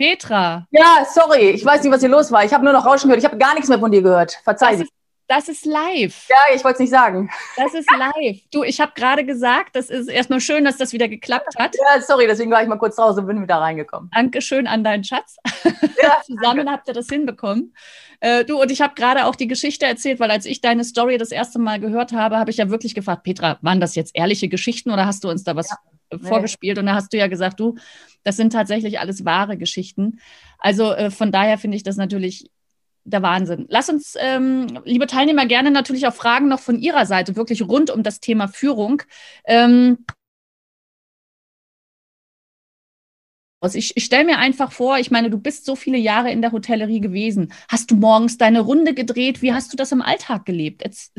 [0.00, 0.66] Petra.
[0.70, 2.42] Ja, sorry, ich weiß nicht, was hier los war.
[2.42, 3.22] Ich habe nur noch Rauschen gehört.
[3.22, 4.32] Ich habe gar nichts mehr von dir gehört.
[4.44, 4.92] Verzeih das, ist,
[5.28, 6.26] das ist live.
[6.30, 7.28] Ja, ich wollte es nicht sagen.
[7.58, 8.38] Das ist live.
[8.50, 11.76] Du, ich habe gerade gesagt, das ist erstmal schön, dass das wieder geklappt hat.
[11.76, 14.10] Ja, sorry, deswegen war ich mal kurz raus und bin wieder reingekommen.
[14.14, 15.36] Dankeschön an deinen Schatz.
[16.02, 16.72] Ja, Zusammen danke.
[16.72, 17.74] habt ihr das hinbekommen.
[18.20, 21.18] Äh, du, und ich habe gerade auch die Geschichte erzählt, weil als ich deine Story
[21.18, 24.48] das erste Mal gehört habe, habe ich ja wirklich gefragt, Petra, waren das jetzt ehrliche
[24.48, 25.76] Geschichten oder hast du uns da was ja
[26.18, 26.78] vorgespielt.
[26.78, 27.76] Und da hast du ja gesagt, du,
[28.22, 30.20] das sind tatsächlich alles wahre Geschichten.
[30.58, 32.50] Also äh, von daher finde ich das natürlich
[33.04, 33.66] der Wahnsinn.
[33.68, 37.90] Lass uns, ähm, liebe Teilnehmer, gerne natürlich auch Fragen noch von Ihrer Seite, wirklich rund
[37.90, 39.02] um das Thema Führung.
[39.44, 40.04] Ähm,
[43.74, 46.52] Ich, ich stelle mir einfach vor, ich meine, du bist so viele Jahre in der
[46.52, 47.52] Hotellerie gewesen.
[47.68, 49.42] Hast du morgens deine Runde gedreht?
[49.42, 50.82] Wie hast du das im Alltag gelebt?
[50.82, 51.12] Jetzt,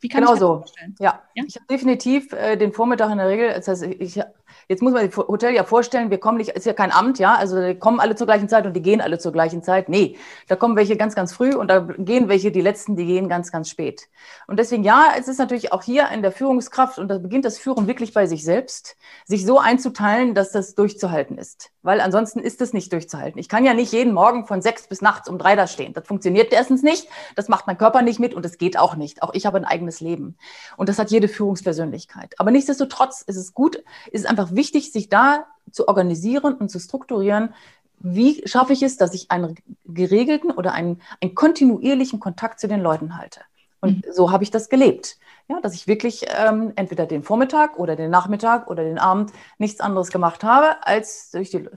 [0.00, 0.64] wie kann genau ich so.
[0.98, 1.22] Ja.
[1.34, 1.44] ja.
[1.46, 4.20] ich habe definitiv äh, den Vormittag in der Regel, das heißt, ich,
[4.68, 7.34] Jetzt muss man das Hotel ja vorstellen, wir kommen nicht, ist ja kein Amt, ja,
[7.34, 9.88] also die kommen alle zur gleichen Zeit und die gehen alle zur gleichen Zeit.
[9.88, 13.28] Nee, da kommen welche ganz, ganz früh und da gehen welche, die letzten, die gehen
[13.30, 14.08] ganz, ganz spät.
[14.46, 17.58] Und deswegen, ja, es ist natürlich auch hier in der Führungskraft und da beginnt das
[17.58, 21.70] Führen wirklich bei sich selbst, sich so einzuteilen, dass das durchzuhalten ist.
[21.88, 23.40] Weil ansonsten ist es nicht durchzuhalten.
[23.40, 25.94] Ich kann ja nicht jeden Morgen von sechs bis nachts um drei da stehen.
[25.94, 29.22] Das funktioniert erstens nicht, das macht mein Körper nicht mit und es geht auch nicht.
[29.22, 30.36] Auch ich habe ein eigenes Leben.
[30.76, 32.34] Und das hat jede Führungspersönlichkeit.
[32.36, 33.76] Aber nichtsdestotrotz ist es gut,
[34.12, 37.54] ist es einfach wichtig, sich da zu organisieren und zu strukturieren,
[38.00, 39.54] wie schaffe ich es, dass ich einen
[39.86, 43.40] geregelten oder einen, einen kontinuierlichen Kontakt zu den Leuten halte.
[43.80, 44.12] Und mhm.
[44.12, 45.18] so habe ich das gelebt.
[45.48, 49.80] Ja, dass ich wirklich ähm, entweder den Vormittag oder den Nachmittag oder den Abend nichts
[49.80, 51.68] anderes gemacht habe, als durch die,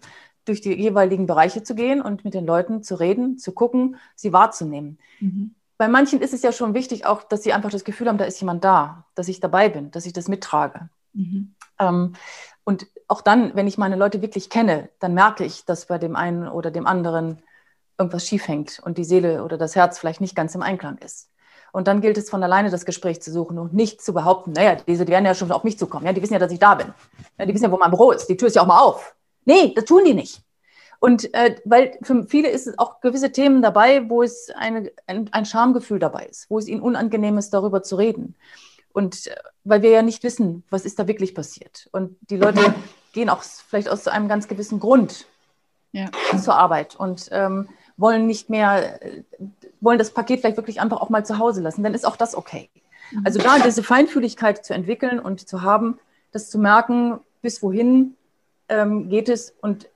[0.46, 4.34] durch die jeweiligen Bereiche zu gehen und mit den Leuten zu reden, zu gucken, sie
[4.34, 5.00] wahrzunehmen.
[5.22, 5.56] Mhm.
[5.78, 8.26] Bei manchen ist es ja schon wichtig, auch, dass sie einfach das Gefühl haben, da
[8.26, 10.90] ist jemand da, dass ich dabei bin, dass ich das mittrage.
[11.14, 11.56] Mhm.
[11.80, 12.14] Ähm,
[12.64, 16.16] und auch dann, wenn ich meine Leute wirklich kenne, dann merke ich, dass bei dem
[16.16, 17.42] einen oder dem anderen
[17.98, 21.31] irgendwas schief hängt und die Seele oder das Herz vielleicht nicht ganz im Einklang ist.
[21.72, 24.76] Und dann gilt es von alleine, das Gespräch zu suchen und nicht zu behaupten, naja,
[24.76, 26.06] diese, die werden ja schon auf mich zukommen.
[26.06, 26.94] Ja, die wissen ja, dass ich da bin.
[27.38, 28.28] Ja, die wissen ja, wo mein Büro ist.
[28.28, 29.16] Die Tür ist ja auch mal auf.
[29.46, 30.42] Nee, das tun die nicht.
[31.00, 35.30] Und äh, weil für viele ist es auch gewisse Themen dabei, wo es eine, ein,
[35.32, 38.36] ein Schamgefühl dabei ist, wo es ihnen unangenehm ist, darüber zu reden.
[38.94, 41.90] Und äh, weil wir ja nicht wissen, was ist da wirklich passiert.
[41.92, 42.76] Und die Leute
[43.14, 45.26] gehen auch vielleicht aus einem ganz gewissen Grund
[45.92, 46.10] ja.
[46.42, 49.24] zur Arbeit und ähm, wollen nicht mehr, äh,
[49.80, 52.36] wollen das Paket vielleicht wirklich einfach auch mal zu Hause lassen, dann ist auch das
[52.36, 52.70] okay.
[53.12, 53.22] Mhm.
[53.26, 56.00] Also da diese Feinfühligkeit zu entwickeln und zu haben,
[56.32, 58.16] das zu merken, bis wohin
[58.70, 59.88] ähm, geht es und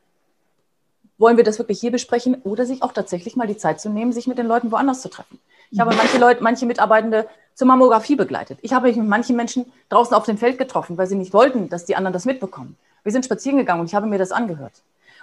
[1.18, 4.12] wollen wir das wirklich hier besprechen oder sich auch tatsächlich mal die Zeit zu nehmen,
[4.12, 5.40] sich mit den Leuten woanders zu treffen.
[5.72, 8.60] Ich habe manche Leute, manche Mitarbeitende zur Mammographie begleitet.
[8.62, 11.70] Ich habe mich mit manchen Menschen draußen auf dem Feld getroffen, weil sie nicht wollten,
[11.70, 12.78] dass die anderen das mitbekommen.
[13.04, 14.74] Wir sind spazieren gegangen und ich habe mir das angehört.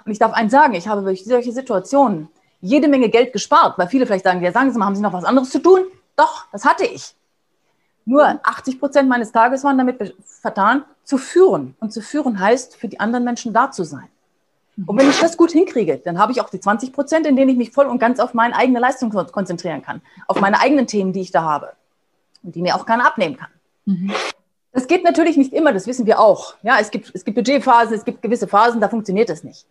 [0.04, 2.28] Und ich darf eins sagen, ich habe durch solche Situationen
[2.62, 5.12] jede Menge Geld gespart, weil viele vielleicht sagen, ja, sagen Sie mal, haben Sie noch
[5.12, 5.80] was anderes zu tun?
[6.16, 7.14] Doch, das hatte ich.
[8.04, 11.76] Nur 80 Prozent meines Tages waren damit vertan, zu führen.
[11.80, 14.08] Und zu führen heißt, für die anderen Menschen da zu sein.
[14.86, 17.50] Und wenn ich das gut hinkriege, dann habe ich auch die 20 Prozent, in denen
[17.50, 21.12] ich mich voll und ganz auf meine eigene Leistung konzentrieren kann, auf meine eigenen Themen,
[21.12, 21.72] die ich da habe
[22.42, 23.50] und die mir auch keiner abnehmen kann.
[23.84, 24.12] Mhm.
[24.72, 26.54] Das geht natürlich nicht immer, das wissen wir auch.
[26.62, 29.66] Ja, es gibt, es gibt Budgetphasen, es gibt gewisse Phasen, da funktioniert das nicht.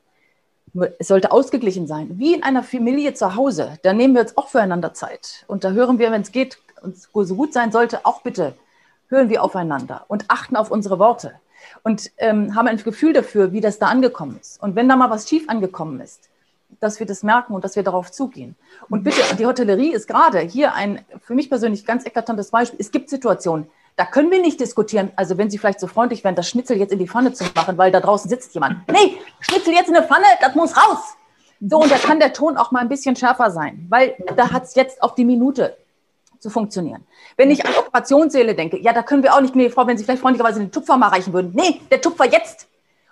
[0.99, 2.11] Es sollte ausgeglichen sein.
[2.17, 5.43] Wie in einer Familie zu Hause, da nehmen wir uns auch füreinander Zeit.
[5.47, 8.55] Und da hören wir, wenn es geht, und so gut sein sollte, auch bitte
[9.07, 11.33] hören wir aufeinander und achten auf unsere Worte
[11.83, 14.61] und ähm, haben ein Gefühl dafür, wie das da angekommen ist.
[14.61, 16.29] Und wenn da mal was schief angekommen ist,
[16.79, 18.55] dass wir das merken und dass wir darauf zugehen.
[18.89, 22.79] Und bitte, die Hotellerie ist gerade hier ein für mich persönlich ganz eklatantes Beispiel.
[22.79, 25.11] Es gibt Situationen, da können wir nicht diskutieren.
[25.15, 27.77] Also wenn Sie vielleicht so freundlich wären, das Schnitzel jetzt in die Pfanne zu machen,
[27.77, 28.87] weil da draußen sitzt jemand.
[28.89, 31.15] Nee, Schnitzel jetzt in der Pfanne, das muss raus.
[31.59, 34.63] So, und da kann der Ton auch mal ein bisschen schärfer sein, weil da hat
[34.63, 35.77] es jetzt auf die Minute
[36.39, 37.05] zu funktionieren.
[37.37, 40.03] Wenn ich an Operationssäle denke, ja, da können wir auch nicht, nee, Frau, wenn Sie
[40.03, 41.51] vielleicht freundlicherweise den Tupfer mal reichen würden.
[41.53, 42.67] Nee, der Tupfer jetzt.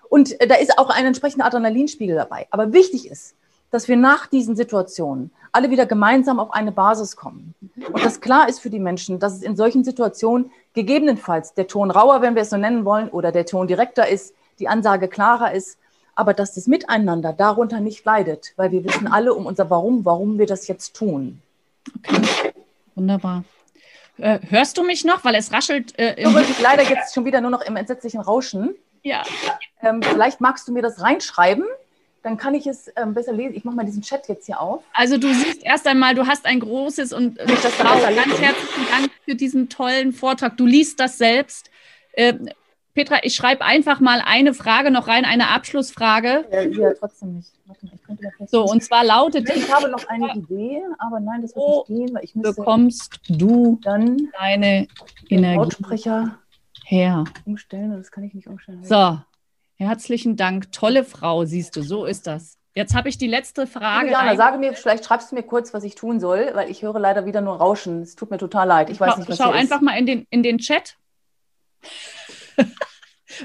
[0.09, 2.47] Und äh, da ist auch ein entsprechender Adrenalinspiegel dabei.
[2.49, 3.35] Aber wichtig ist,
[3.71, 7.55] dass wir nach diesen Situationen alle wieder gemeinsam auf eine Basis kommen.
[7.91, 11.91] Und dass klar ist für die Menschen, dass es in solchen Situationen gegebenenfalls der Ton
[11.91, 15.53] rauer, wenn wir es so nennen wollen, oder der Ton direkter ist, die Ansage klarer
[15.53, 15.77] ist,
[16.15, 20.37] aber dass das Miteinander darunter nicht leidet, weil wir wissen alle um unser Warum, warum
[20.37, 21.41] wir das jetzt tun.
[21.97, 22.53] Okay,
[22.95, 23.43] wunderbar.
[24.17, 25.23] Äh, hörst du mich noch?
[25.23, 25.97] Weil es raschelt.
[25.97, 28.75] Äh, im ich leider jetzt schon wieder nur noch im entsetzlichen Rauschen.
[29.01, 29.23] Ja.
[29.81, 31.63] Ähm, vielleicht magst du mir das reinschreiben
[32.23, 33.55] dann kann ich es ähm, besser lesen.
[33.55, 34.83] Ich mache mal diesen Chat jetzt hier auf.
[34.93, 38.87] Also du siehst erst einmal, du hast ein großes und äh, das Frau, ganz herzlichen
[38.91, 40.57] Dank für diesen tollen Vortrag.
[40.57, 41.69] Du liest das selbst.
[42.13, 42.33] Äh,
[42.93, 46.45] Petra, ich schreibe einfach mal eine Frage noch rein, eine Abschlussfrage.
[46.51, 47.53] Ja, ja trotzdem nicht.
[48.47, 52.15] so, und zwar lautet Ich habe noch eine Idee, aber nein, das wird nicht gehen,
[52.15, 54.87] weil ich müsste bekommst du dann deine
[55.29, 56.39] Energie Lautsprecher
[56.85, 57.23] her.
[57.45, 58.83] Umstellen, das kann ich nicht umstellen.
[58.83, 59.19] So,
[59.81, 60.73] Herzlichen Dank.
[60.73, 62.57] Tolle Frau, siehst du, so ist das.
[62.75, 64.11] Jetzt habe ich die letzte Frage.
[64.11, 66.99] Jana, sage mir, vielleicht schreibst du mir kurz, was ich tun soll, weil ich höre
[66.99, 68.01] leider wieder nur Rauschen.
[68.01, 68.89] Es tut mir total leid.
[68.89, 69.81] Ich weiß schau, nicht, was Schau einfach ist.
[69.81, 70.97] mal in den, in den Chat.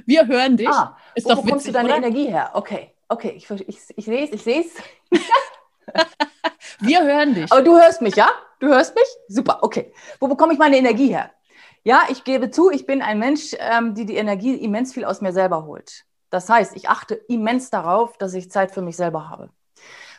[0.07, 0.69] Wir hören dich.
[0.69, 1.99] Ah, ist wo doch bekommst du deine oder?
[1.99, 2.51] Energie her?
[2.55, 5.21] Okay, okay, ich, ich, ich sehe es, ich sehe es.
[6.81, 7.53] Wir hören dich.
[7.53, 8.29] Aber du hörst mich, ja?
[8.59, 9.07] Du hörst mich?
[9.29, 9.93] Super, okay.
[10.19, 11.31] Wo bekomme ich meine Energie her?
[11.85, 15.21] Ja, ich gebe zu, ich bin ein Mensch, ähm, die die Energie immens viel aus
[15.21, 19.31] mir selber holt Das heißt, ich achte immens darauf, dass ich Zeit für mich selber
[19.31, 19.51] habe.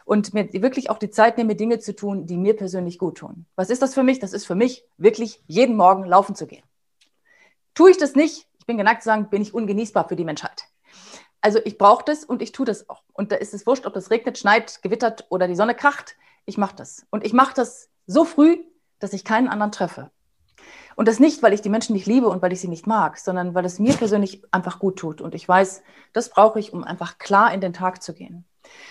[0.06, 3.48] Und mir wirklich auch die Zeit nehme, Dinge zu tun, die mir persönlich gut tun.
[3.58, 4.20] Was ist das für mich?
[4.20, 6.64] Das ist für mich wirklich jeden Morgen laufen zu gehen.
[7.74, 10.70] Tue ich das nicht, ich bin geneigt zu sagen, bin ich ungenießbar für die Menschheit.
[11.42, 13.04] Also ich brauche das und ich tue das auch.
[13.12, 16.16] Und da ist es wurscht, ob das regnet, schneit, gewittert oder die Sonne kracht.
[16.46, 17.06] Ich mache das.
[17.10, 18.64] Und ich mache das so früh,
[19.00, 20.12] dass ich keinen anderen treffe.
[20.96, 23.18] Und das nicht, weil ich die Menschen nicht liebe und weil ich sie nicht mag,
[23.18, 25.22] sondern weil es mir persönlich einfach gut tut.
[25.22, 28.46] Und ich weiß, das brauche ich, um einfach klar in den Tag zu gehen.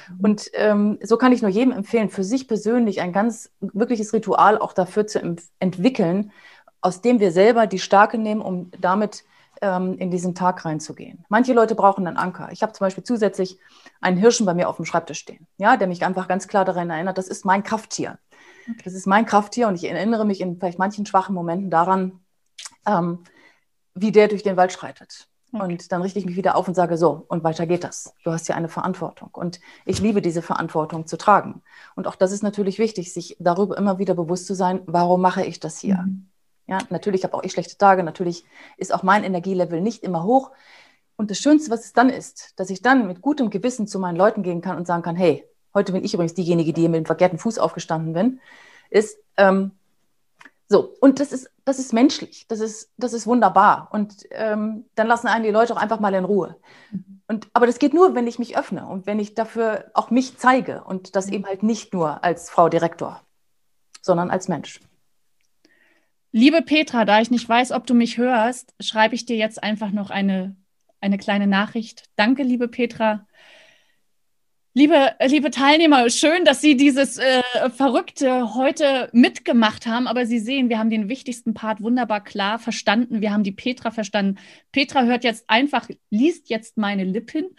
[0.08, 0.20] Mhm.
[0.20, 4.58] Und ähm, so kann ich nur jedem empfehlen, für sich persönlich ein ganz wirkliches Ritual
[4.58, 5.20] auch dafür zu
[5.58, 6.32] entwickeln,
[6.80, 9.24] aus dem wir selber die Stärke nehmen, um damit
[9.62, 11.24] ähm, in diesen Tag reinzugehen.
[11.28, 12.50] Manche Leute brauchen einen Anker.
[12.52, 13.58] Ich habe zum Beispiel zusätzlich
[14.00, 16.90] einen Hirschen bei mir auf dem Schreibtisch stehen, ja, der mich einfach ganz klar daran
[16.90, 18.18] erinnert, das ist mein Krafttier.
[18.84, 22.20] Das ist mein Krafttier und ich erinnere mich in vielleicht manchen schwachen Momenten daran,
[22.86, 23.24] ähm,
[23.94, 25.28] wie der durch den Wald schreitet.
[25.52, 25.62] Okay.
[25.62, 28.12] Und dann richte ich mich wieder auf und sage, so, und weiter geht das.
[28.24, 29.30] Du hast hier eine Verantwortung.
[29.32, 31.62] Und ich liebe diese Verantwortung zu tragen.
[31.94, 35.44] Und auch das ist natürlich wichtig, sich darüber immer wieder bewusst zu sein, warum mache
[35.44, 35.98] ich das hier?
[35.98, 36.28] Mhm.
[36.66, 38.44] Ja, natürlich habe auch ich schlechte Tage, natürlich
[38.78, 40.50] ist auch mein Energielevel nicht immer hoch.
[41.16, 44.16] Und das Schönste, was es dann ist, dass ich dann mit gutem Gewissen zu meinen
[44.16, 47.06] Leuten gehen kann und sagen kann, hey, heute bin ich übrigens diejenige, die mit dem
[47.06, 48.40] verkehrten Fuß aufgestanden bin,
[48.90, 49.72] ist ähm,
[50.68, 50.94] so.
[51.00, 53.88] Und das ist, das ist menschlich, das ist, das ist wunderbar.
[53.92, 56.56] Und ähm, dann lassen einen die Leute auch einfach mal in Ruhe.
[56.90, 57.20] Mhm.
[57.26, 60.36] Und, aber das geht nur, wenn ich mich öffne und wenn ich dafür auch mich
[60.38, 61.32] zeige und das mhm.
[61.32, 63.20] eben halt nicht nur als Frau Direktor,
[64.00, 64.80] sondern als Mensch.
[66.32, 69.92] Liebe Petra, da ich nicht weiß, ob du mich hörst, schreibe ich dir jetzt einfach
[69.92, 70.56] noch eine,
[71.00, 72.04] eine kleine Nachricht.
[72.16, 73.24] Danke, liebe Petra,
[74.76, 80.08] Liebe, liebe Teilnehmer, schön, dass Sie dieses äh, Verrückte heute mitgemacht haben.
[80.08, 83.20] Aber Sie sehen, wir haben den wichtigsten Part wunderbar klar verstanden.
[83.20, 84.40] Wir haben die Petra verstanden.
[84.72, 87.54] Petra hört jetzt einfach, liest jetzt meine Lippen.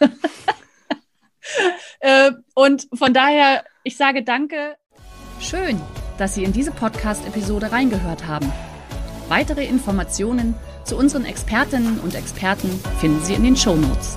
[2.00, 4.76] äh, und von daher, ich sage danke.
[5.40, 5.78] Schön,
[6.16, 8.50] dass Sie in diese Podcast-Episode reingehört haben.
[9.28, 14.16] Weitere Informationen zu unseren Expertinnen und Experten finden Sie in den Show Notes.